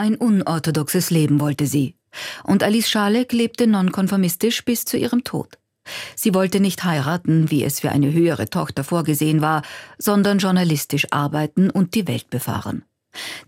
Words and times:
Ein 0.00 0.16
unorthodoxes 0.16 1.10
Leben 1.10 1.40
wollte 1.40 1.66
sie. 1.66 1.94
Und 2.44 2.62
Alice 2.62 2.88
Schalek 2.88 3.34
lebte 3.34 3.66
nonkonformistisch 3.66 4.64
bis 4.64 4.86
zu 4.86 4.96
ihrem 4.96 5.24
Tod. 5.24 5.58
Sie 6.16 6.32
wollte 6.32 6.58
nicht 6.58 6.84
heiraten, 6.84 7.50
wie 7.50 7.62
es 7.62 7.80
für 7.80 7.90
eine 7.90 8.10
höhere 8.10 8.48
Tochter 8.48 8.82
vorgesehen 8.82 9.42
war, 9.42 9.60
sondern 9.98 10.38
journalistisch 10.38 11.06
arbeiten 11.10 11.68
und 11.68 11.94
die 11.94 12.08
Welt 12.08 12.30
befahren. 12.30 12.82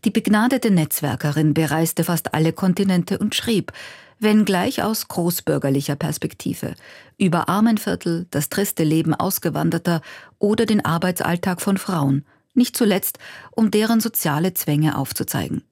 Die 0.05 0.11
begnadete 0.11 0.71
Netzwerkerin 0.71 1.55
bereiste 1.55 2.05
fast 2.05 2.35
alle 2.35 2.53
Kontinente 2.53 3.17
und 3.17 3.35
schrieb, 3.35 3.73
wenngleich 4.19 4.83
aus 4.83 5.09
großbürgerlicher 5.09 5.97
Perspektive, 5.97 6.75
über 7.17 7.49
Armenviertel, 7.49 8.27
das 8.31 8.51
triste 8.51 8.85
Leben 8.85 9.15
Ausgewanderter 9.15 10.03
oder 10.39 10.67
den 10.67 10.85
Arbeitsalltag 10.85 11.63
von 11.63 11.79
Frauen, 11.79 12.27
nicht 12.53 12.77
zuletzt, 12.77 13.19
um 13.53 13.71
deren 13.71 14.01
soziale 14.01 14.53
Zwänge 14.53 14.99
aufzuzeigen. 14.99 15.65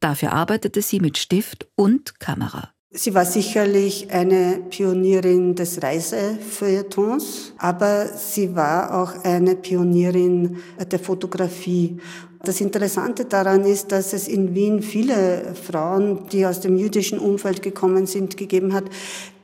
Dafür 0.00 0.32
arbeitete 0.32 0.82
sie 0.82 0.98
mit 0.98 1.18
Stift 1.18 1.68
und 1.76 2.18
Kamera. 2.18 2.70
Sie 2.92 3.14
war 3.14 3.24
sicherlich 3.24 4.10
eine 4.10 4.62
Pionierin 4.68 5.54
des 5.54 5.80
Reisefeuilletons, 5.80 7.52
aber 7.56 8.06
sie 8.06 8.56
war 8.56 9.00
auch 9.00 9.22
eine 9.22 9.54
Pionierin 9.54 10.56
der 10.90 10.98
Fotografie. 10.98 12.00
Das 12.42 12.58
Interessante 12.62 13.26
daran 13.26 13.66
ist, 13.66 13.92
dass 13.92 14.14
es 14.14 14.26
in 14.26 14.54
Wien 14.54 14.80
viele 14.80 15.54
Frauen, 15.54 16.26
die 16.32 16.46
aus 16.46 16.60
dem 16.60 16.78
jüdischen 16.78 17.18
Umfeld 17.18 17.60
gekommen 17.60 18.06
sind, 18.06 18.38
gegeben 18.38 18.72
hat, 18.72 18.84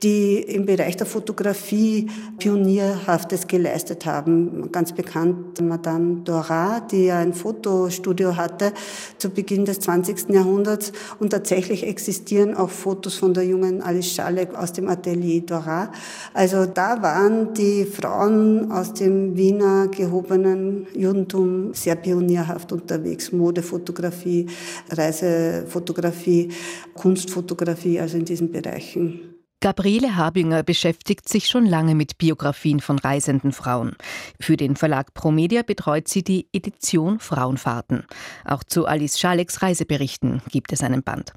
die 0.03 0.39
im 0.39 0.65
Bereich 0.65 0.97
der 0.97 1.05
Fotografie 1.05 2.09
Pionierhaftes 2.39 3.47
geleistet 3.47 4.05
haben. 4.05 4.71
Ganz 4.71 4.93
bekannt 4.93 5.61
Madame 5.61 6.21
Dora, 6.23 6.79
die 6.79 7.05
ja 7.05 7.19
ein 7.19 7.33
Fotostudio 7.33 8.35
hatte 8.35 8.73
zu 9.17 9.29
Beginn 9.29 9.65
des 9.65 9.79
20. 9.79 10.29
Jahrhunderts. 10.29 10.91
Und 11.19 11.29
tatsächlich 11.31 11.85
existieren 11.85 12.55
auch 12.55 12.69
Fotos 12.69 13.15
von 13.15 13.33
der 13.33 13.43
jungen 13.43 13.81
Alice 13.81 14.11
Schalek 14.11 14.55
aus 14.55 14.73
dem 14.73 14.87
Atelier 14.87 15.41
Dora. 15.41 15.91
Also 16.33 16.65
da 16.65 17.01
waren 17.01 17.53
die 17.53 17.85
Frauen 17.85 18.71
aus 18.71 18.93
dem 18.93 19.37
Wiener 19.37 19.87
gehobenen 19.87 20.87
Judentum 20.95 21.73
sehr 21.73 21.95
pionierhaft 21.95 22.71
unterwegs. 22.87 23.31
Modefotografie, 23.31 24.47
Reisefotografie, 24.89 26.51
Kunstfotografie, 26.93 27.99
also 27.99 28.17
in 28.17 28.25
diesen 28.25 28.51
Bereichen. 28.51 29.33
Gabriele 29.59 30.15
Habinger 30.15 30.61
beschäftigt 30.61 31.27
sich 31.27 31.47
schon 31.47 31.65
lange 31.65 31.95
mit 31.95 32.19
Biografien 32.19 32.79
von 32.79 32.99
reisenden 32.99 33.51
Frauen. 33.51 33.95
Für 34.39 34.55
den 34.55 34.75
Verlag 34.75 35.15
Promedia 35.15 35.63
betreut 35.63 36.07
sie 36.07 36.23
die 36.23 36.47
Edition 36.53 37.19
Frauenfahrten. 37.19 38.05
Auch 38.45 38.63
zu 38.63 38.85
Alice 38.85 39.19
Schaleks 39.19 39.63
Reiseberichten 39.63 40.43
gibt 40.51 40.73
es 40.73 40.83
einen 40.83 41.01
Band. 41.01 41.33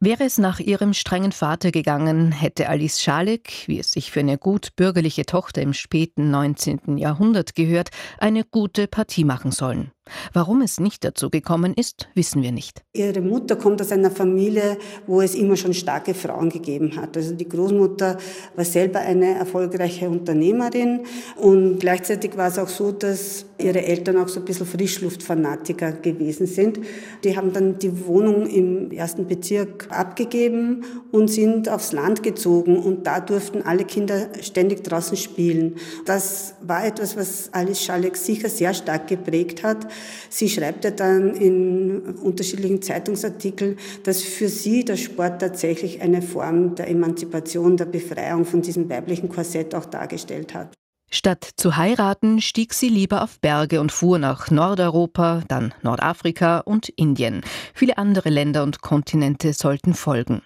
Wäre 0.00 0.24
es 0.24 0.38
nach 0.38 0.60
ihrem 0.60 0.94
strengen 0.94 1.32
Vater 1.32 1.70
gegangen, 1.70 2.32
hätte 2.32 2.68
Alice 2.68 3.00
Schalek, 3.00 3.64
wie 3.66 3.78
es 3.78 3.90
sich 3.90 4.10
für 4.10 4.20
eine 4.20 4.38
gut 4.38 4.74
bürgerliche 4.76 5.26
Tochter 5.26 5.62
im 5.62 5.72
späten 5.72 6.30
19. 6.30 6.98
Jahrhundert 6.98 7.54
gehört, 7.54 7.90
eine 8.18 8.44
gute 8.44 8.86
Partie 8.86 9.24
machen 9.24 9.52
sollen. 9.52 9.92
Warum 10.32 10.62
es 10.62 10.80
nicht 10.80 11.04
dazu 11.04 11.30
gekommen 11.30 11.74
ist, 11.74 12.08
wissen 12.14 12.42
wir 12.42 12.52
nicht. 12.52 12.82
Ihre 12.92 13.20
Mutter 13.20 13.56
kommt 13.56 13.80
aus 13.80 13.92
einer 13.92 14.10
Familie, 14.10 14.78
wo 15.06 15.20
es 15.20 15.34
immer 15.34 15.56
schon 15.56 15.74
starke 15.74 16.14
Frauen 16.14 16.50
gegeben 16.50 16.96
hat. 16.96 17.16
Also 17.16 17.34
die 17.34 17.48
Großmutter 17.48 18.18
war 18.56 18.64
selber 18.64 19.00
eine 19.00 19.34
erfolgreiche 19.34 20.08
Unternehmerin 20.08 21.02
und 21.36 21.78
gleichzeitig 21.78 22.36
war 22.36 22.48
es 22.48 22.58
auch 22.58 22.68
so, 22.68 22.92
dass 22.92 23.46
ihre 23.58 23.84
Eltern 23.84 24.18
auch 24.18 24.28
so 24.28 24.40
ein 24.40 24.44
bisschen 24.44 24.66
Frischluftfanatiker 24.66 25.92
gewesen 25.92 26.46
sind. 26.46 26.80
Die 27.24 27.36
haben 27.36 27.52
dann 27.52 27.78
die 27.78 28.06
Wohnung 28.06 28.46
im 28.46 28.90
ersten 28.90 29.26
Bezirk 29.26 29.86
abgegeben 29.90 30.84
und 31.12 31.28
sind 31.28 31.68
aufs 31.68 31.92
Land 31.92 32.22
gezogen 32.22 32.76
und 32.76 33.06
da 33.06 33.20
durften 33.20 33.62
alle 33.62 33.84
Kinder 33.84 34.28
ständig 34.40 34.82
draußen 34.82 35.16
spielen. 35.16 35.76
Das 36.06 36.54
war 36.62 36.84
etwas, 36.84 37.16
was 37.16 37.52
Alice 37.52 37.82
Schalek 37.82 38.16
sicher 38.16 38.48
sehr 38.48 38.74
stark 38.74 39.06
geprägt 39.06 39.62
hat. 39.62 39.86
Sie 40.28 40.48
schreibt 40.48 40.84
ja 40.84 40.90
dann 40.90 41.34
in 41.34 42.00
unterschiedlichen 42.22 42.82
Zeitungsartikeln, 42.82 43.78
dass 44.04 44.22
für 44.22 44.48
sie 44.48 44.84
der 44.84 44.96
Sport 44.96 45.40
tatsächlich 45.40 46.00
eine 46.00 46.22
Form 46.22 46.74
der 46.74 46.88
Emanzipation, 46.88 47.76
der 47.76 47.86
Befreiung 47.86 48.44
von 48.44 48.62
diesem 48.62 48.88
weiblichen 48.88 49.28
Korsett 49.28 49.74
auch 49.74 49.86
dargestellt 49.86 50.54
hat. 50.54 50.72
Statt 51.14 51.50
zu 51.56 51.76
heiraten, 51.76 52.40
stieg 52.40 52.72
sie 52.72 52.88
lieber 52.88 53.22
auf 53.22 53.38
Berge 53.38 53.82
und 53.82 53.92
fuhr 53.92 54.18
nach 54.18 54.50
Nordeuropa, 54.50 55.42
dann 55.46 55.74
Nordafrika 55.82 56.60
und 56.60 56.88
Indien. 56.88 57.42
Viele 57.74 57.98
andere 57.98 58.30
Länder 58.30 58.62
und 58.62 58.80
Kontinente 58.80 59.52
sollten 59.52 59.92
folgen. 59.92 60.40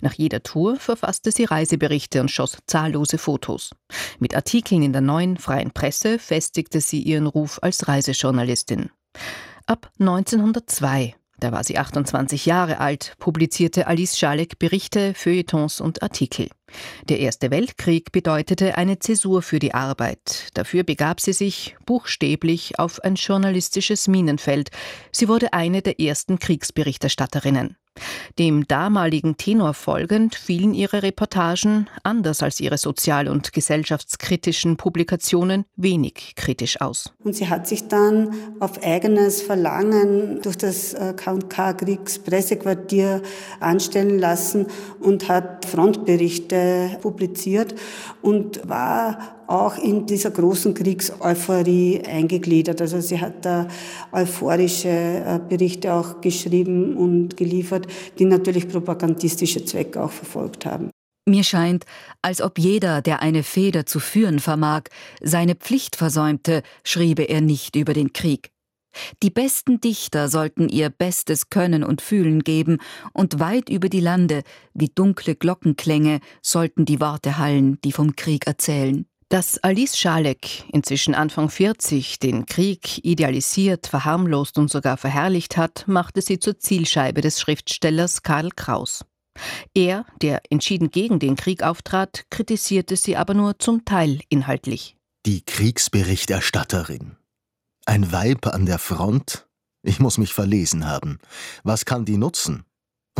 Nach 0.00 0.12
jeder 0.12 0.42
Tour 0.42 0.76
verfasste 0.76 1.30
sie 1.30 1.44
Reiseberichte 1.44 2.20
und 2.20 2.30
schoss 2.30 2.58
zahllose 2.66 3.18
Fotos. 3.18 3.70
Mit 4.18 4.34
Artikeln 4.34 4.82
in 4.82 4.92
der 4.92 5.00
neuen 5.00 5.36
freien 5.38 5.70
Presse 5.70 6.18
festigte 6.18 6.80
sie 6.80 7.02
ihren 7.02 7.26
Ruf 7.26 7.58
als 7.62 7.88
Reisejournalistin. 7.88 8.90
Ab 9.66 9.90
1902, 9.98 11.14
da 11.40 11.52
war 11.52 11.64
sie 11.64 11.78
28 11.78 12.46
Jahre 12.46 12.80
alt, 12.80 13.14
publizierte 13.18 13.86
Alice 13.86 14.18
Schalek 14.18 14.58
Berichte, 14.58 15.14
Feuilletons 15.14 15.80
und 15.80 16.02
Artikel. 16.02 16.48
Der 17.08 17.20
Erste 17.20 17.50
Weltkrieg 17.50 18.12
bedeutete 18.12 18.76
eine 18.76 18.98
Zäsur 18.98 19.42
für 19.42 19.58
die 19.58 19.74
Arbeit. 19.74 20.48
Dafür 20.54 20.84
begab 20.84 21.20
sie 21.20 21.32
sich 21.32 21.76
buchstäblich 21.86 22.78
auf 22.78 23.00
ein 23.00 23.14
journalistisches 23.14 24.08
Minenfeld. 24.08 24.70
Sie 25.12 25.28
wurde 25.28 25.52
eine 25.52 25.82
der 25.82 26.00
ersten 26.00 26.38
Kriegsberichterstatterinnen. 26.38 27.76
Dem 28.38 28.66
damaligen 28.66 29.36
Tenor 29.36 29.74
folgend 29.74 30.34
fielen 30.34 30.72
ihre 30.74 31.02
Reportagen, 31.02 31.88
anders 32.02 32.42
als 32.42 32.58
ihre 32.60 32.78
sozial- 32.78 33.28
und 33.28 33.52
gesellschaftskritischen 33.52 34.76
Publikationen, 34.76 35.66
wenig 35.76 36.32
kritisch 36.36 36.80
aus. 36.80 37.12
Und 37.22 37.36
sie 37.36 37.48
hat 37.48 37.68
sich 37.68 37.86
dann 37.88 38.34
auf 38.60 38.82
eigenes 38.82 39.42
Verlangen 39.42 40.40
durch 40.42 40.58
das 40.58 40.96
K&K-Kriegspressequartier 41.16 43.22
anstellen 43.60 44.18
lassen 44.18 44.66
und 45.00 45.28
hat 45.28 45.64
Frontberichte 45.64 46.98
publiziert 47.00 47.74
und 48.22 48.68
war 48.68 49.43
auch 49.46 49.78
in 49.78 50.06
dieser 50.06 50.30
großen 50.30 50.74
Kriegseuphorie 50.74 52.02
eingegliedert. 52.06 52.80
Also 52.80 53.00
sie 53.00 53.20
hat 53.20 53.44
da 53.44 53.68
euphorische 54.12 54.88
äh, 54.88 55.40
Berichte 55.48 55.92
auch 55.92 56.20
geschrieben 56.20 56.96
und 56.96 57.36
geliefert, 57.36 57.86
die 58.18 58.24
natürlich 58.24 58.68
propagandistische 58.68 59.64
Zwecke 59.64 60.02
auch 60.02 60.12
verfolgt 60.12 60.66
haben. 60.66 60.90
Mir 61.26 61.42
scheint, 61.42 61.84
als 62.20 62.42
ob 62.42 62.58
jeder, 62.58 63.00
der 63.00 63.22
eine 63.22 63.42
Feder 63.42 63.86
zu 63.86 63.98
führen 63.98 64.40
vermag, 64.40 64.82
seine 65.22 65.54
Pflicht 65.54 65.96
versäumte, 65.96 66.62
schriebe 66.84 67.22
er 67.22 67.40
nicht 67.40 67.76
über 67.76 67.94
den 67.94 68.12
Krieg. 68.12 68.50
Die 69.22 69.30
besten 69.30 69.80
Dichter 69.80 70.28
sollten 70.28 70.68
ihr 70.68 70.90
bestes 70.90 71.50
Können 71.50 71.82
und 71.82 72.02
Fühlen 72.02 72.44
geben, 72.44 72.78
und 73.12 73.40
weit 73.40 73.68
über 73.68 73.88
die 73.88 74.00
Lande, 74.00 74.42
wie 74.72 74.88
dunkle 74.88 75.34
Glockenklänge, 75.34 76.20
sollten 76.42 76.84
die 76.84 77.00
Worte 77.00 77.38
hallen, 77.38 77.78
die 77.82 77.92
vom 77.92 78.14
Krieg 78.16 78.46
erzählen. 78.46 79.06
Dass 79.34 79.58
Alice 79.64 79.98
Schalek, 79.98 80.62
inzwischen 80.72 81.12
Anfang 81.12 81.50
40, 81.50 82.20
den 82.20 82.46
Krieg 82.46 83.04
idealisiert, 83.04 83.88
verharmlost 83.88 84.58
und 84.58 84.70
sogar 84.70 84.96
verherrlicht 84.96 85.56
hat, 85.56 85.88
machte 85.88 86.22
sie 86.22 86.38
zur 86.38 86.60
Zielscheibe 86.60 87.20
des 87.20 87.40
Schriftstellers 87.40 88.22
Karl 88.22 88.50
Kraus. 88.50 89.04
Er, 89.74 90.06
der 90.22 90.40
entschieden 90.50 90.92
gegen 90.92 91.18
den 91.18 91.34
Krieg 91.34 91.64
auftrat, 91.64 92.26
kritisierte 92.30 92.94
sie 92.94 93.16
aber 93.16 93.34
nur 93.34 93.58
zum 93.58 93.84
Teil 93.84 94.20
inhaltlich. 94.28 94.96
Die 95.26 95.44
Kriegsberichterstatterin. 95.44 97.16
Ein 97.86 98.12
Weib 98.12 98.46
an 98.46 98.66
der 98.66 98.78
Front? 98.78 99.48
Ich 99.82 99.98
muss 99.98 100.16
mich 100.16 100.32
verlesen 100.32 100.86
haben. 100.86 101.18
Was 101.64 101.84
kann 101.84 102.04
die 102.04 102.18
nutzen? 102.18 102.66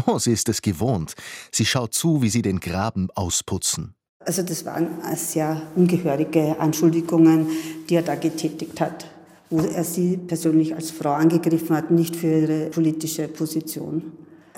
Oh, 0.06 0.20
sie 0.20 0.30
ist 0.30 0.48
es 0.48 0.62
gewohnt. 0.62 1.14
Sie 1.50 1.66
schaut 1.66 1.92
zu, 1.92 2.22
wie 2.22 2.30
sie 2.30 2.42
den 2.42 2.60
Graben 2.60 3.10
ausputzen. 3.16 3.96
Also 4.24 4.42
das 4.42 4.64
waren 4.64 4.88
sehr 5.16 5.60
ungehörige 5.76 6.58
Anschuldigungen, 6.58 7.46
die 7.88 7.96
er 7.96 8.02
da 8.02 8.14
getätigt 8.14 8.80
hat, 8.80 9.06
wo 9.50 9.58
er 9.60 9.84
sie 9.84 10.16
persönlich 10.16 10.74
als 10.74 10.90
Frau 10.90 11.12
angegriffen 11.12 11.76
hat, 11.76 11.90
nicht 11.90 12.16
für 12.16 12.38
ihre 12.38 12.66
politische 12.70 13.28
Position. 13.28 14.12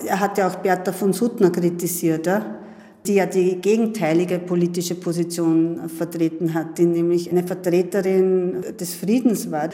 Er 0.05 0.19
hat 0.19 0.37
ja 0.37 0.47
auch 0.47 0.55
Bertha 0.55 0.91
von 0.91 1.11
Suttner 1.11 1.49
kritisiert, 1.49 2.29
die 3.05 3.15
ja 3.15 3.25
die 3.25 3.55
gegenteilige 3.55 4.39
politische 4.39 4.95
Position 4.95 5.89
vertreten 5.89 6.53
hat, 6.53 6.77
die 6.77 6.85
nämlich 6.85 7.31
eine 7.31 7.43
Vertreterin 7.43 8.63
des 8.79 8.95
Friedens 8.95 9.49
war, 9.49 9.69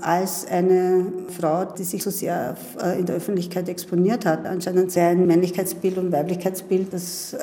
als 0.00 0.46
eine 0.46 1.06
Frau, 1.28 1.64
die 1.64 1.84
sich 1.84 2.02
so 2.02 2.10
sehr 2.10 2.56
äh, 2.82 2.98
in 2.98 3.06
der 3.06 3.16
Öffentlichkeit 3.16 3.68
exponiert 3.68 4.26
hat. 4.26 4.46
Anscheinend 4.46 4.92
sein 4.92 5.26
Männlichkeitsbild 5.26 5.98
und 5.98 6.12
Weiblichkeitsbild, 6.12 6.92
das 6.92 7.36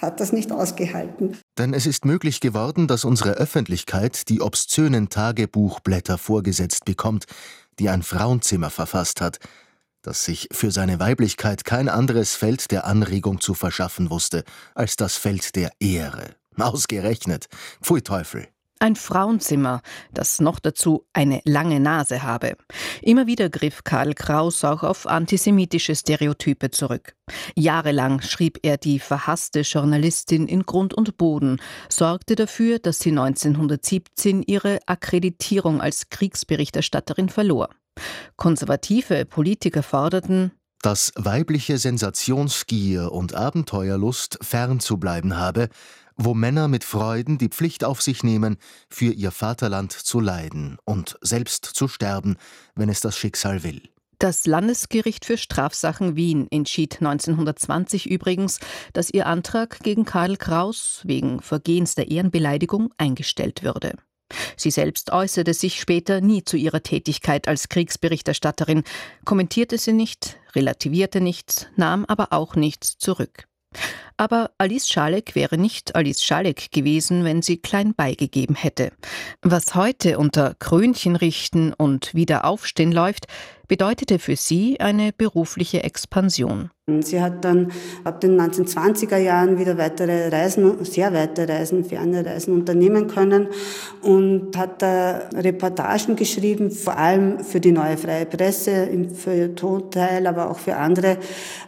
hat 0.00 0.20
das 0.20 0.32
nicht 0.32 0.52
ausgehalten. 0.52 1.36
Denn 1.58 1.74
es 1.74 1.86
ist 1.86 2.04
möglich 2.04 2.40
geworden, 2.40 2.86
dass 2.86 3.04
unsere 3.04 3.32
Öffentlichkeit 3.32 4.28
die 4.28 4.40
obszönen 4.40 5.08
Tagebuchblätter 5.08 6.18
vorgesetzt 6.18 6.84
bekommt, 6.84 7.26
die 7.78 7.88
ein 7.88 8.02
Frauenzimmer 8.02 8.70
verfasst 8.70 9.20
hat, 9.20 9.38
dass 10.02 10.24
sich 10.24 10.48
für 10.52 10.70
seine 10.70 11.00
Weiblichkeit 11.00 11.64
kein 11.64 11.88
anderes 11.88 12.34
Feld 12.34 12.70
der 12.70 12.86
Anregung 12.86 13.40
zu 13.40 13.54
verschaffen 13.54 14.10
wusste 14.10 14.44
als 14.74 14.96
das 14.96 15.16
Feld 15.16 15.56
der 15.56 15.72
Ehre. 15.80 16.36
Ausgerechnet. 16.56 17.46
Pfui 17.82 18.02
Teufel. 18.02 18.48
Ein 18.80 18.94
Frauenzimmer, 18.94 19.82
das 20.12 20.40
noch 20.40 20.60
dazu 20.60 21.04
eine 21.12 21.40
lange 21.44 21.80
Nase 21.80 22.22
habe. 22.22 22.56
Immer 23.02 23.26
wieder 23.26 23.48
griff 23.48 23.82
Karl 23.82 24.14
Kraus 24.14 24.62
auch 24.62 24.84
auf 24.84 25.08
antisemitische 25.08 25.96
Stereotype 25.96 26.70
zurück. 26.70 27.16
Jahrelang 27.56 28.20
schrieb 28.20 28.60
er 28.62 28.76
die 28.76 29.00
verhasste 29.00 29.60
Journalistin 29.60 30.46
in 30.46 30.62
Grund 30.62 30.94
und 30.94 31.16
Boden, 31.16 31.60
sorgte 31.88 32.36
dafür, 32.36 32.78
dass 32.78 33.00
sie 33.00 33.10
1917 33.10 34.44
ihre 34.44 34.78
Akkreditierung 34.86 35.80
als 35.80 36.08
Kriegsberichterstatterin 36.10 37.30
verlor. 37.30 37.70
Konservative 38.36 39.24
Politiker 39.24 39.82
forderten, 39.82 40.52
dass 40.82 41.12
weibliche 41.16 41.78
Sensationsgier 41.78 43.10
und 43.10 43.34
Abenteuerlust 43.34 44.38
fern 44.42 44.78
zu 44.78 44.98
bleiben 44.98 45.36
habe, 45.36 45.68
wo 46.18 46.34
Männer 46.34 46.68
mit 46.68 46.84
Freuden 46.84 47.38
die 47.38 47.48
Pflicht 47.48 47.84
auf 47.84 48.02
sich 48.02 48.22
nehmen, 48.22 48.58
für 48.90 49.12
ihr 49.12 49.30
Vaterland 49.30 49.92
zu 49.92 50.20
leiden 50.20 50.76
und 50.84 51.16
selbst 51.22 51.64
zu 51.64 51.88
sterben, 51.88 52.36
wenn 52.74 52.88
es 52.88 53.00
das 53.00 53.16
Schicksal 53.16 53.62
will. 53.62 53.80
Das 54.18 54.46
Landesgericht 54.46 55.24
für 55.24 55.36
Strafsachen 55.36 56.16
Wien 56.16 56.48
entschied 56.50 56.96
1920 56.96 58.10
übrigens, 58.10 58.58
dass 58.92 59.10
ihr 59.10 59.26
Antrag 59.26 59.78
gegen 59.84 60.04
Karl 60.04 60.36
Kraus 60.36 61.02
wegen 61.04 61.40
Vergehens 61.40 61.94
der 61.94 62.10
Ehrenbeleidigung 62.10 62.92
eingestellt 62.98 63.62
würde. 63.62 63.94
Sie 64.56 64.72
selbst 64.72 65.12
äußerte 65.12 65.54
sich 65.54 65.80
später 65.80 66.20
nie 66.20 66.42
zu 66.42 66.56
ihrer 66.56 66.82
Tätigkeit 66.82 67.46
als 67.46 67.68
Kriegsberichterstatterin, 67.68 68.82
kommentierte 69.24 69.78
sie 69.78 69.92
nicht, 69.92 70.36
relativierte 70.54 71.20
nichts, 71.20 71.66
nahm 71.76 72.04
aber 72.04 72.32
auch 72.32 72.56
nichts 72.56 72.98
zurück. 72.98 73.48
Aber 74.20 74.50
Alice 74.58 74.88
Schalek 74.88 75.36
wäre 75.36 75.56
nicht 75.56 75.94
Alice 75.94 76.24
Schalek 76.24 76.72
gewesen, 76.72 77.22
wenn 77.24 77.40
sie 77.40 77.58
klein 77.58 77.94
beigegeben 77.94 78.56
hätte. 78.56 78.90
Was 79.42 79.76
heute 79.76 80.18
unter 80.18 80.54
Krönchen 80.58 81.14
richten 81.14 81.72
und 81.72 82.14
wieder 82.14 82.44
aufstehen 82.44 82.90
läuft, 82.90 83.26
bedeutete 83.68 84.18
für 84.18 84.34
sie 84.34 84.80
eine 84.80 85.12
berufliche 85.12 85.84
Expansion. 85.84 86.70
Sie 87.00 87.20
hat 87.20 87.44
dann 87.44 87.70
ab 88.02 88.20
den 88.20 88.40
1920er 88.40 89.18
Jahren 89.18 89.58
wieder 89.58 89.78
weitere 89.78 90.28
Reisen, 90.28 90.84
sehr 90.84 91.12
weite 91.12 91.46
Reisen, 91.48 91.84
ferne 91.84 92.26
Reisen 92.26 92.54
unternehmen 92.54 93.06
können 93.06 93.48
und 94.02 94.56
hat 94.56 94.82
da 94.82 95.28
Reportagen 95.34 96.16
geschrieben, 96.16 96.72
vor 96.72 96.96
allem 96.96 97.44
für 97.44 97.60
die 97.60 97.72
Neue 97.72 97.98
Freie 97.98 98.26
Presse, 98.26 98.70
im 98.70 99.10
Feuilleton-Teil, 99.10 100.26
aber 100.26 100.50
auch 100.50 100.58
für 100.58 100.76
andere 100.76 101.18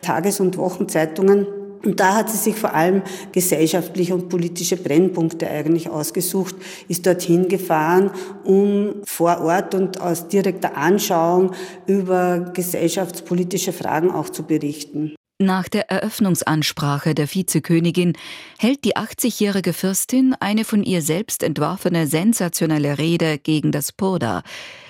Tages- 0.00 0.40
und 0.40 0.56
Wochenzeitungen. 0.56 1.59
Und 1.82 1.98
da 1.98 2.16
hat 2.16 2.30
sie 2.30 2.36
sich 2.36 2.56
vor 2.56 2.74
allem 2.74 3.02
gesellschaftliche 3.32 4.14
und 4.14 4.28
politische 4.28 4.76
Brennpunkte 4.76 5.48
eigentlich 5.48 5.88
ausgesucht, 5.88 6.54
ist 6.88 7.06
dorthin 7.06 7.48
gefahren, 7.48 8.10
um 8.44 8.96
vor 9.04 9.40
Ort 9.40 9.74
und 9.74 10.00
aus 10.00 10.28
direkter 10.28 10.76
Anschauung 10.76 11.52
über 11.86 12.50
gesellschaftspolitische 12.52 13.72
Fragen 13.72 14.10
auch 14.10 14.28
zu 14.28 14.42
berichten. 14.42 15.14
Nach 15.42 15.70
der 15.70 15.90
Eröffnungsansprache 15.90 17.14
der 17.14 17.26
Vizekönigin 17.26 18.12
hält 18.58 18.84
die 18.84 18.98
80-jährige 18.98 19.72
Fürstin 19.72 20.36
eine 20.38 20.66
von 20.66 20.82
ihr 20.82 21.00
selbst 21.00 21.42
entworfene 21.42 22.06
sensationelle 22.06 22.98
Rede 22.98 23.38
gegen 23.38 23.72
das 23.72 23.90
Purda. 23.90 24.42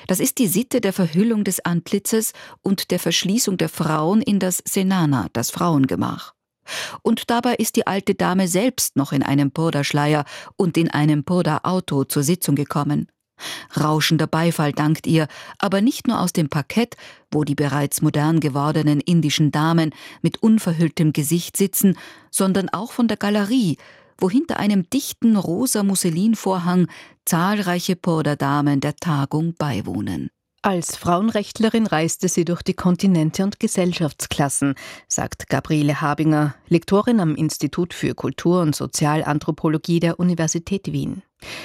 Das 0.09 0.19
ist 0.19 0.39
die 0.39 0.49
Sitte 0.49 0.81
der 0.81 0.93
Verhüllung 0.93 1.45
des 1.45 1.65
Antlitzes 1.65 2.33
und 2.63 2.91
der 2.91 2.99
Verschließung 2.99 3.59
der 3.59 3.69
Frauen 3.69 4.23
in 4.23 4.41
das 4.41 4.61
Senana, 4.67 5.29
das 5.33 5.53
Frauengemach. 5.53 6.35
Und 7.03 7.31
dabei 7.31 7.55
ist 7.55 7.77
die 7.77 7.87
alte 7.87 8.15
Dame 8.15 8.49
selbst 8.49 8.97
noch 8.97 9.13
in 9.13 9.23
einem 9.23 9.51
Purda-Schleier 9.51 10.25
und 10.57 10.77
in 10.77 10.91
einem 10.91 11.25
Purda-Auto 11.25 12.05
zur 12.05 12.23
Sitzung 12.23 12.55
gekommen. 12.55 13.09
Rauschender 13.79 14.27
Beifall 14.27 14.73
dankt 14.73 15.07
ihr, 15.07 15.27
aber 15.59 15.81
nicht 15.81 16.07
nur 16.07 16.21
aus 16.21 16.33
dem 16.33 16.49
Parkett, 16.49 16.97
wo 17.31 17.45
die 17.45 17.55
bereits 17.55 18.03
modern 18.03 18.41
gewordenen 18.41 19.01
indischen 19.01 19.51
Damen 19.51 19.95
mit 20.23 20.43
unverhülltem 20.43 21.13
Gesicht 21.13 21.57
sitzen, 21.57 21.97
sondern 22.31 22.69
auch 22.69 22.93
von 22.93 23.09
der 23.09 23.17
Galerie, 23.17 23.79
wo 24.19 24.29
hinter 24.29 24.59
einem 24.59 24.89
dichten 24.91 25.37
rosa 25.37 25.83
Musselinvorhang 25.83 26.89
zahlreiche 27.25 27.97
Purda-Damen 27.97 28.81
der 28.81 28.97
Tagung 28.97 29.55
beiwohnen. 29.55 30.31
Als 30.63 30.99
Frauenrechtlerin 30.99 31.87
reiste 31.87 32.29
sie 32.29 32.45
durch 32.45 32.61
die 32.61 32.75
Kontinente 32.75 33.43
und 33.45 33.61
Gesellschaftsklassen, 33.61 34.75
sagt 35.09 35.49
Gabriele 35.49 36.03
Habinger, 36.03 36.55
Lektorin 36.69 37.19
am 37.21 37.35
Institut 37.35 37.95
für 37.95 38.15
Kultur- 38.15 38.61
und 38.61 38.77
Sozialanthropologie 38.77 40.01
der 40.01 40.21
Universität 40.21 40.93
Wien. 40.93 41.23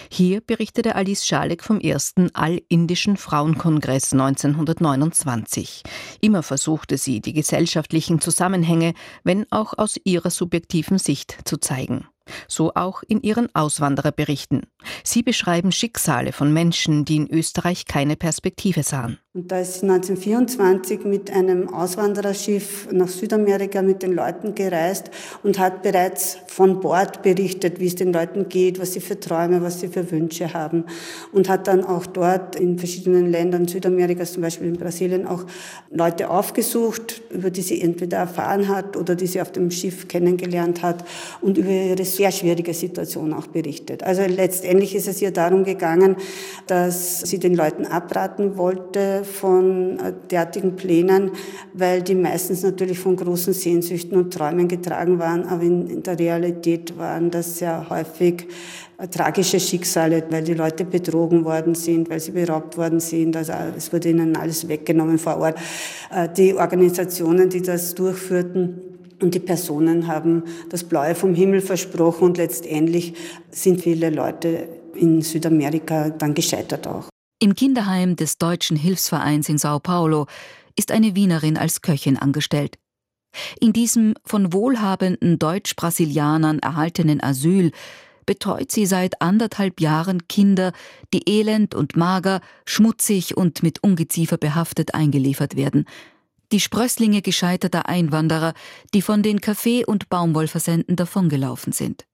Hier 0.09 0.39
berichtete 0.39 0.95
Alice 0.95 1.25
Schalek 1.25 1.61
vom 1.61 1.81
ersten 1.81 2.33
All-Indischen 2.33 3.17
Frauenkongress 3.17 4.13
1929. 4.13 5.83
Immer 6.21 6.41
versuchte 6.41 6.97
sie, 6.97 7.19
die 7.19 7.33
gesellschaftlichen 7.33 8.21
Zusammenhänge, 8.21 8.93
wenn 9.25 9.45
auch 9.51 9.77
aus 9.77 9.99
ihrer 10.05 10.29
subjektiven 10.29 10.99
Sicht, 10.99 11.37
zu 11.43 11.57
zeigen. 11.57 12.07
So 12.47 12.73
auch 12.73 13.03
in 13.07 13.21
ihren 13.21 13.53
Auswandererberichten. 13.55 14.63
Sie 15.03 15.23
beschreiben 15.23 15.71
Schicksale 15.71 16.31
von 16.31 16.51
Menschen, 16.53 17.05
die 17.05 17.17
in 17.17 17.29
Österreich 17.29 17.85
keine 17.85 18.15
Perspektive 18.15 18.83
sahen. 18.83 19.19
Und 19.35 19.51
da 19.51 19.59
ist 19.59 19.81
sie 19.81 19.85
1924 19.85 21.03
mit 21.03 21.29
einem 21.29 21.67
Auswandererschiff 21.67 22.87
nach 22.93 23.09
Südamerika 23.09 23.81
mit 23.81 24.01
den 24.01 24.13
Leuten 24.13 24.55
gereist 24.55 25.11
und 25.43 25.59
hat 25.59 25.83
bereits 25.83 26.37
von 26.47 26.79
Bord 26.79 27.21
berichtet, 27.21 27.81
wie 27.81 27.87
es 27.87 27.95
den 27.95 28.13
Leuten 28.13 28.47
geht, 28.47 28.79
was 28.79 28.93
sie 28.93 29.01
für 29.01 29.19
Träume, 29.19 29.61
was 29.61 29.81
sie 29.81 29.89
für 29.89 30.09
Wünsche 30.09 30.53
haben. 30.53 30.85
Und 31.33 31.49
hat 31.49 31.67
dann 31.67 31.83
auch 31.83 32.05
dort 32.05 32.55
in 32.55 32.79
verschiedenen 32.79 33.29
Ländern 33.29 33.67
Südamerikas, 33.67 34.31
zum 34.31 34.41
Beispiel 34.41 34.67
in 34.67 34.77
Brasilien, 34.77 35.27
auch 35.27 35.43
Leute 35.91 36.29
aufgesucht, 36.29 37.21
über 37.29 37.49
die 37.49 37.61
sie 37.61 37.81
entweder 37.81 38.19
erfahren 38.19 38.69
hat 38.69 38.95
oder 38.95 39.15
die 39.15 39.27
sie 39.27 39.41
auf 39.41 39.51
dem 39.51 39.69
Schiff 39.69 40.07
kennengelernt 40.07 40.81
hat 40.81 41.03
und 41.41 41.57
über 41.57 41.71
ihre 41.71 42.05
sehr 42.05 42.31
schwierige 42.31 42.73
Situation 42.73 43.33
auch 43.33 43.47
berichtet. 43.47 44.01
Also 44.01 44.21
letztendlich 44.21 44.95
ist 44.95 45.09
es 45.09 45.21
ihr 45.21 45.31
darum 45.31 45.65
gegangen, 45.65 46.15
dass 46.67 47.19
sie 47.19 47.37
den 47.37 47.53
Leuten 47.53 47.85
abraten 47.85 48.55
wollte, 48.55 49.24
von 49.25 49.99
äh, 49.99 50.13
derartigen 50.31 50.75
Plänen, 50.75 51.31
weil 51.73 52.01
die 52.01 52.15
meistens 52.15 52.63
natürlich 52.63 52.99
von 52.99 53.15
großen 53.15 53.53
Sehnsüchten 53.53 54.17
und 54.17 54.33
Träumen 54.33 54.67
getragen 54.67 55.19
waren, 55.19 55.45
aber 55.47 55.63
in, 55.63 56.03
der 56.03 56.17
Realität 56.17 56.97
waren 56.97 57.31
das 57.31 57.57
sehr 57.57 57.89
häufig 57.89 58.47
äh, 58.97 59.07
tragische 59.07 59.59
Schicksale, 59.59 60.23
weil 60.29 60.43
die 60.43 60.53
Leute 60.53 60.85
betrogen 60.85 61.43
worden 61.43 61.75
sind, 61.75 62.09
weil 62.09 62.19
sie 62.19 62.31
beraubt 62.31 62.77
worden 62.77 62.99
sind. 62.99 63.35
Also 63.35 63.51
äh, 63.51 63.73
es 63.75 63.91
wurde 63.91 64.09
ihnen 64.09 64.37
alles 64.37 64.67
weggenommen 64.67 65.17
vor 65.17 65.37
Ort. 65.37 65.57
Die 66.37 66.53
Organisationen, 66.53 67.49
die 67.49 67.61
das 67.61 67.95
durchführten, 67.95 68.79
und 69.21 69.33
die 69.33 69.39
Personen 69.39 70.07
haben 70.07 70.43
das 70.69 70.83
Blaue 70.83 71.15
vom 71.15 71.33
Himmel 71.33 71.61
versprochen 71.61 72.25
und 72.25 72.37
letztendlich 72.37 73.13
sind 73.49 73.81
viele 73.81 74.09
Leute 74.09 74.67
in 74.95 75.21
Südamerika 75.21 76.09
dann 76.09 76.33
gescheitert 76.33 76.87
auch. 76.87 77.14
Im 77.39 77.53
Kinderheim 77.53 78.15
des 78.15 78.37
Deutschen 78.37 78.77
Hilfsvereins 78.77 79.49
in 79.49 79.57
Sao 79.57 79.79
Paulo 79.79 80.27
ist 80.77 80.91
eine 80.91 81.15
Wienerin 81.15 81.57
als 81.57 81.81
Köchin 81.81 82.17
angestellt. 82.17 82.77
In 83.59 83.73
diesem 83.73 84.13
von 84.23 84.53
wohlhabenden 84.53 85.37
Deutsch-Brasilianern 85.37 86.59
erhaltenen 86.59 87.21
Asyl 87.21 87.71
betreut 88.25 88.71
sie 88.71 88.85
seit 88.85 89.21
anderthalb 89.21 89.81
Jahren 89.81 90.29
Kinder, 90.29 90.71
die 91.13 91.29
elend 91.29 91.75
und 91.75 91.97
mager, 91.97 92.39
schmutzig 92.65 93.35
und 93.35 93.63
mit 93.63 93.83
Ungeziefer 93.83 94.37
behaftet 94.37 94.95
eingeliefert 94.95 95.57
werden. 95.57 95.85
Die 96.53 96.61
Sprösslinge 96.61 97.21
gescheiterter 97.21 97.89
Einwanderer, 97.89 98.53
die 98.93 99.01
von 99.01 99.23
den 99.23 99.41
Kaffee- 99.41 99.85
und 99.85 100.07
Baumwollversenden 100.07 100.95
davongelaufen 100.95 101.73
sind. 101.73 102.05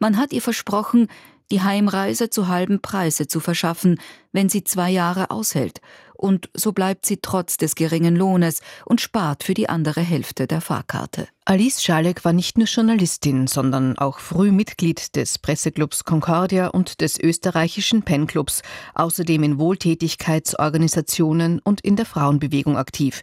Man 0.00 0.16
hat 0.16 0.32
ihr 0.32 0.42
versprochen, 0.42 1.08
die 1.50 1.62
Heimreise 1.62 2.30
zu 2.30 2.48
halben 2.48 2.80
Preise 2.80 3.26
zu 3.26 3.40
verschaffen, 3.40 4.00
wenn 4.32 4.48
sie 4.48 4.64
zwei 4.64 4.90
Jahre 4.90 5.30
aushält, 5.30 5.80
und 6.20 6.50
so 6.52 6.72
bleibt 6.72 7.06
sie 7.06 7.20
trotz 7.22 7.56
des 7.56 7.74
geringen 7.74 8.14
Lohnes 8.14 8.60
und 8.84 9.00
spart 9.00 9.42
für 9.42 9.54
die 9.54 9.70
andere 9.70 10.02
Hälfte 10.02 10.46
der 10.46 10.60
Fahrkarte. 10.60 11.26
Alice 11.46 11.82
Schalek 11.82 12.26
war 12.26 12.34
nicht 12.34 12.58
nur 12.58 12.66
Journalistin, 12.66 13.46
sondern 13.46 13.96
auch 13.96 14.18
früh 14.18 14.52
Mitglied 14.52 15.16
des 15.16 15.38
Presseclubs 15.38 16.04
Concordia 16.04 16.66
und 16.68 17.00
des 17.00 17.18
österreichischen 17.18 18.02
Penclubs, 18.02 18.60
außerdem 18.94 19.42
in 19.44 19.58
Wohltätigkeitsorganisationen 19.58 21.58
und 21.60 21.80
in 21.80 21.96
der 21.96 22.04
Frauenbewegung 22.04 22.76
aktiv. 22.76 23.22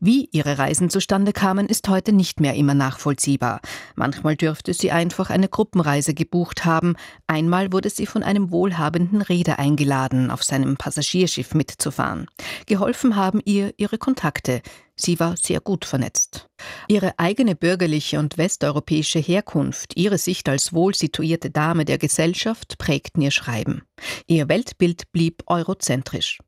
Wie 0.00 0.28
ihre 0.32 0.58
Reisen 0.58 0.90
zustande 0.90 1.32
kamen, 1.32 1.68
ist 1.68 1.88
heute 1.88 2.12
nicht 2.12 2.40
mehr 2.40 2.54
immer 2.54 2.74
nachvollziehbar. 2.74 3.60
Manchmal 3.94 4.36
dürfte 4.36 4.74
sie 4.74 4.90
einfach 4.90 5.30
eine 5.30 5.48
Gruppenreise 5.48 6.14
gebucht 6.14 6.64
haben, 6.64 6.96
einmal 7.26 7.72
wurde 7.72 7.90
sie 7.90 8.06
von 8.06 8.22
einem 8.22 8.50
wohlhabenden 8.50 9.22
Reeder 9.22 9.58
eingeladen, 9.58 10.30
auf 10.30 10.42
seinem 10.42 10.76
Passagierschiff 10.76 11.54
mitzufahren. 11.54 12.26
Geholfen 12.66 13.16
haben 13.16 13.40
ihr 13.44 13.74
ihre 13.76 13.98
Kontakte. 13.98 14.62
Sie 15.04 15.18
war 15.18 15.36
sehr 15.36 15.60
gut 15.60 15.84
vernetzt. 15.84 16.46
Ihre 16.86 17.18
eigene 17.18 17.56
bürgerliche 17.56 18.20
und 18.20 18.38
westeuropäische 18.38 19.18
Herkunft, 19.18 19.96
ihre 19.96 20.16
Sicht 20.16 20.48
als 20.48 20.72
wohl 20.72 20.94
situierte 20.94 21.50
Dame 21.50 21.84
der 21.84 21.98
Gesellschaft 21.98 22.78
prägten 22.78 23.20
ihr 23.20 23.32
Schreiben. 23.32 23.82
Ihr 24.28 24.48
Weltbild 24.48 25.10
blieb 25.10 25.42
eurozentrisch. 25.46 26.38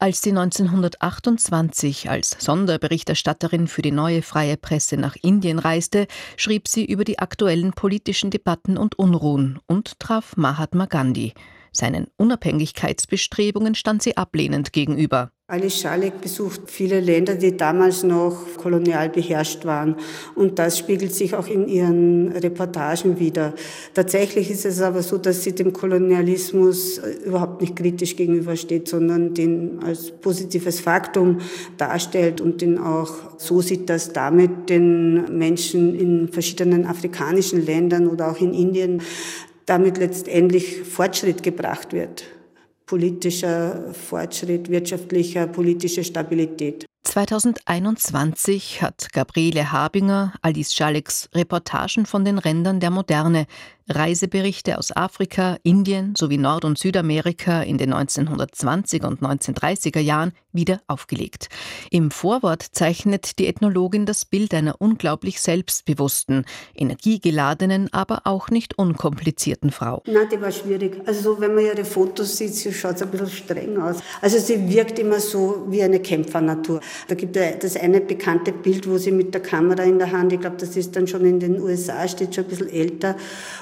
Als 0.00 0.22
sie 0.22 0.30
1928 0.30 2.10
als 2.10 2.36
Sonderberichterstatterin 2.40 3.68
für 3.68 3.82
die 3.82 3.92
neue 3.92 4.22
freie 4.22 4.56
Presse 4.56 4.96
nach 4.96 5.14
Indien 5.22 5.60
reiste, 5.60 6.08
schrieb 6.36 6.66
sie 6.66 6.84
über 6.84 7.04
die 7.04 7.20
aktuellen 7.20 7.72
politischen 7.74 8.30
Debatten 8.30 8.76
und 8.76 8.98
Unruhen 8.98 9.60
und 9.68 10.00
traf 10.00 10.36
Mahatma 10.36 10.86
Gandhi. 10.86 11.32
Seinen 11.72 12.08
Unabhängigkeitsbestrebungen 12.16 13.76
stand 13.76 14.02
sie 14.02 14.16
ablehnend 14.16 14.72
gegenüber. 14.72 15.30
Alice 15.50 15.80
Schalek 15.80 16.20
besucht 16.20 16.70
viele 16.70 17.00
Länder, 17.00 17.34
die 17.34 17.56
damals 17.56 18.04
noch 18.04 18.36
kolonial 18.56 19.08
beherrscht 19.08 19.64
waren. 19.64 19.96
Und 20.36 20.60
das 20.60 20.78
spiegelt 20.78 21.12
sich 21.12 21.34
auch 21.34 21.48
in 21.48 21.66
ihren 21.66 22.30
Reportagen 22.30 23.18
wieder. 23.18 23.54
Tatsächlich 23.92 24.48
ist 24.48 24.64
es 24.64 24.80
aber 24.80 25.02
so, 25.02 25.18
dass 25.18 25.42
sie 25.42 25.52
dem 25.52 25.72
Kolonialismus 25.72 26.98
äh, 26.98 27.26
überhaupt 27.26 27.60
nicht 27.62 27.74
kritisch 27.74 28.14
gegenübersteht, 28.14 28.86
sondern 28.86 29.34
den 29.34 29.80
als 29.82 30.12
positives 30.12 30.78
Faktum 30.78 31.38
darstellt 31.76 32.40
und 32.40 32.60
den 32.60 32.78
auch 32.78 33.12
so 33.36 33.60
sieht, 33.60 33.90
dass 33.90 34.12
damit 34.12 34.70
den 34.70 35.36
Menschen 35.36 35.98
in 35.98 36.28
verschiedenen 36.28 36.86
afrikanischen 36.86 37.66
Ländern 37.66 38.06
oder 38.06 38.30
auch 38.30 38.40
in 38.40 38.54
Indien 38.54 39.02
damit 39.66 39.98
letztendlich 39.98 40.82
Fortschritt 40.82 41.42
gebracht 41.42 41.92
wird 41.92 42.24
politischer 42.90 43.94
Fortschritt, 43.94 44.68
wirtschaftlicher, 44.68 45.46
politische 45.46 46.02
Stabilität. 46.02 46.86
2021 47.04 48.82
hat 48.82 49.12
Gabriele 49.12 49.70
Habinger 49.70 50.34
Alice 50.42 50.74
Schaleks 50.74 51.28
Reportagen 51.32 52.04
von 52.04 52.24
den 52.24 52.38
Rändern 52.38 52.80
der 52.80 52.90
Moderne 52.90 53.46
Reiseberichte 53.88 54.76
aus 54.76 54.90
Afrika, 54.94 55.56
Indien 55.62 56.16
sowie 56.16 56.36
Nord- 56.36 56.64
und 56.64 56.78
Südamerika 56.78 57.62
in 57.62 57.78
den 57.78 57.94
1920er 57.94 59.06
und 59.06 59.20
1930er 59.22 60.00
Jahren 60.00 60.32
wieder 60.52 60.80
aufgelegt. 60.86 61.48
Im 61.90 62.10
Vorwort 62.10 62.62
zeichnet 62.72 63.38
die 63.38 63.46
Ethnologin 63.46 64.06
das 64.06 64.24
Bild 64.24 64.54
einer 64.54 64.76
unglaublich 64.80 65.40
selbstbewussten, 65.40 66.44
energiegeladenen, 66.74 67.92
aber 67.92 68.22
auch 68.24 68.50
nicht 68.50 68.78
unkomplizierten 68.78 69.70
Frau. 69.70 70.02
Na, 70.06 70.24
die 70.24 70.40
war 70.40 70.52
schwierig. 70.52 71.00
Also 71.06 71.34
so, 71.34 71.40
wenn 71.40 71.54
man 71.54 71.64
ihre 71.64 71.84
Fotos 71.84 72.36
sieht, 72.36 72.54
sie 72.54 72.72
schaut 72.72 73.00
ein 73.00 73.10
bisschen 73.10 73.30
streng 73.30 73.78
aus. 73.78 73.96
Also 74.20 74.38
sie 74.38 74.68
wirkt 74.68 74.98
immer 74.98 75.20
so 75.20 75.66
wie 75.68 75.82
eine 75.82 76.00
Kämpfernatur. 76.00 76.80
Da 77.08 77.14
gibt 77.14 77.36
es 77.36 77.58
das 77.60 77.76
eine 77.76 78.00
bekannte 78.00 78.52
Bild, 78.52 78.88
wo 78.88 78.98
sie 78.98 79.12
mit 79.12 79.34
der 79.34 79.42
Kamera 79.42 79.82
in 79.82 79.98
der 79.98 80.12
Hand, 80.12 80.32
ich 80.32 80.40
glaube, 80.40 80.56
das 80.56 80.76
ist 80.76 80.96
dann 80.96 81.06
schon 81.06 81.24
in 81.24 81.40
den 81.40 81.60
USA, 81.60 82.06
steht 82.08 82.34
schon 82.34 82.44
ein 82.44 82.50
bisschen 82.50 82.68
älter 82.68 83.16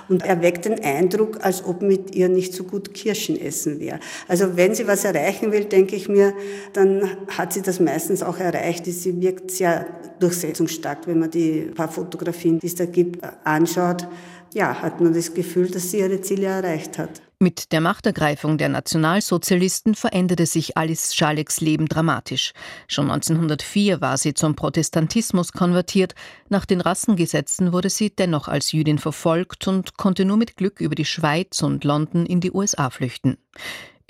und 0.09 0.25
erweckt 0.25 0.65
den 0.65 0.83
Eindruck, 0.83 1.45
als 1.45 1.65
ob 1.65 1.83
mit 1.83 2.15
ihr 2.15 2.29
nicht 2.29 2.55
so 2.55 2.65
gut 2.65 2.95
Kirschen 2.95 3.41
essen 3.41 3.81
wäre. 3.81 4.01
Also 4.27 4.57
wenn 4.57 4.75
sie 4.75 4.87
was 4.87 5.05
erreichen 5.05 5.53
will, 5.53 5.65
denke 5.65 5.97
ich 5.97 6.09
mir, 6.09 6.35
dann 6.79 7.03
hat 7.37 7.53
sie 7.53 7.63
das 7.63 7.81
meistens 7.81 8.23
auch 8.23 8.39
erreicht. 8.39 8.85
Sie 8.87 9.21
wirkt 9.21 9.51
sehr 9.51 9.87
durchsetzungsstark, 10.21 11.07
wenn 11.07 11.19
man 11.19 11.31
die 11.31 11.71
paar 11.75 11.89
Fotografien, 11.89 12.61
die 12.61 12.69
es 12.69 12.77
da 12.77 12.87
gibt, 12.87 13.23
anschaut. 13.45 14.07
Ja, 14.55 14.81
hat 14.81 15.01
man 15.01 15.13
das 15.13 15.35
Gefühl, 15.35 15.69
dass 15.69 15.91
sie 15.91 15.99
ihre 15.99 16.21
Ziele 16.21 16.47
erreicht 16.47 16.99
hat. 16.99 17.21
Mit 17.41 17.71
der 17.73 17.81
Machtergreifung 17.81 18.59
der 18.59 18.69
Nationalsozialisten 18.69 19.95
veränderte 19.95 20.47
sich 20.47 20.77
Alice 20.77 21.15
Schaleks 21.15 21.61
Leben 21.61 21.87
dramatisch. 21.87 22.53
Schon 22.89 23.11
1904 23.11 24.01
war 24.01 24.17
sie 24.17 24.35
zum 24.35 24.57
Protestantismus 24.57 25.53
konvertiert. 25.53 26.15
Nach 26.49 26.65
den 26.65 26.81
Rassengesetzen 26.81 27.73
wurde 27.73 27.91
sie 27.91 28.11
dennoch 28.11 28.49
als 28.49 28.73
Jüdin 28.73 28.99
verfolgt 28.99 29.69
und 29.69 29.97
konnte 29.97 30.25
nur 30.25 30.37
mit 30.37 30.57
Glück 30.57 30.81
über 30.81 30.95
die 30.95 31.05
Schweiz 31.05 31.63
und 31.63 31.85
London 31.85 32.27
in 32.27 32.41
die 32.41 32.53
USA 32.53 32.91
flüchten. 32.91 33.37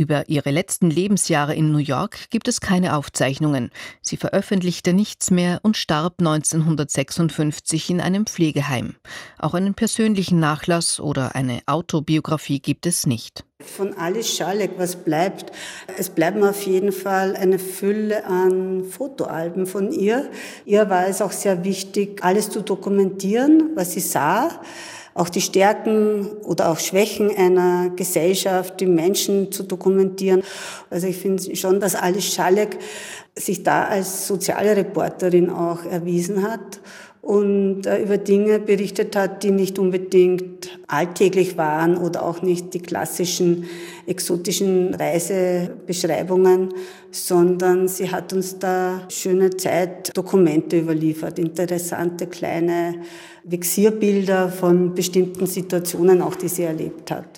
Über 0.00 0.28
ihre 0.28 0.52
letzten 0.52 0.90
Lebensjahre 0.90 1.56
in 1.56 1.72
New 1.72 1.78
York 1.78 2.30
gibt 2.30 2.46
es 2.46 2.60
keine 2.60 2.96
Aufzeichnungen. 2.96 3.72
Sie 4.00 4.16
veröffentlichte 4.16 4.92
nichts 4.92 5.32
mehr 5.32 5.58
und 5.64 5.76
starb 5.76 6.20
1956 6.20 7.90
in 7.90 8.00
einem 8.00 8.24
Pflegeheim. 8.24 8.94
Auch 9.40 9.54
einen 9.54 9.74
persönlichen 9.74 10.38
Nachlass 10.38 11.00
oder 11.00 11.34
eine 11.34 11.62
Autobiografie 11.66 12.60
gibt 12.60 12.86
es 12.86 13.08
nicht. 13.08 13.44
Von 13.60 13.92
Alice 13.94 14.36
Schalek, 14.36 14.70
was 14.76 14.94
bleibt? 14.94 15.50
Es 15.96 16.10
bleiben 16.10 16.44
auf 16.44 16.62
jeden 16.62 16.92
Fall 16.92 17.34
eine 17.34 17.58
Fülle 17.58 18.24
an 18.24 18.84
Fotoalben 18.84 19.66
von 19.66 19.90
ihr. 19.90 20.30
Ihr 20.64 20.88
war 20.90 21.08
es 21.08 21.20
auch 21.20 21.32
sehr 21.32 21.64
wichtig, 21.64 22.22
alles 22.22 22.50
zu 22.50 22.62
dokumentieren, 22.62 23.70
was 23.74 23.94
sie 23.94 24.00
sah 24.00 24.60
auch 25.18 25.28
die 25.28 25.40
Stärken 25.40 26.28
oder 26.44 26.70
auch 26.70 26.78
Schwächen 26.78 27.34
einer 27.36 27.90
Gesellschaft, 27.90 28.80
die 28.80 28.86
Menschen 28.86 29.50
zu 29.50 29.64
dokumentieren. 29.64 30.42
Also 30.90 31.08
ich 31.08 31.16
finde 31.16 31.56
schon, 31.56 31.80
dass 31.80 31.96
Alice 31.96 32.32
Schalek 32.32 32.78
sich 33.38 33.62
da 33.62 33.84
als 33.84 34.26
soziale 34.26 34.76
Reporterin 34.76 35.50
auch 35.50 35.84
erwiesen 35.84 36.42
hat 36.42 36.80
und 37.28 37.84
äh, 37.86 38.02
über 38.02 38.16
Dinge 38.16 38.58
berichtet 38.58 39.14
hat, 39.14 39.42
die 39.42 39.50
nicht 39.50 39.78
unbedingt 39.78 40.78
alltäglich 40.86 41.58
waren 41.58 41.98
oder 41.98 42.22
auch 42.22 42.40
nicht 42.40 42.72
die 42.72 42.80
klassischen 42.80 43.64
exotischen 44.06 44.94
Reisebeschreibungen, 44.94 46.72
sondern 47.10 47.86
sie 47.86 48.10
hat 48.10 48.32
uns 48.32 48.58
da 48.58 49.02
schöne 49.10 49.50
Zeitdokumente 49.50 50.78
überliefert, 50.78 51.38
interessante 51.38 52.28
kleine 52.28 52.94
Vexierbilder 53.44 54.48
von 54.48 54.94
bestimmten 54.94 55.46
Situationen, 55.46 56.22
auch 56.22 56.34
die 56.34 56.48
sie 56.48 56.62
erlebt 56.62 57.10
hat. 57.10 57.28